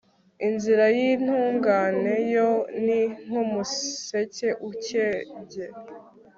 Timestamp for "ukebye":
4.69-5.65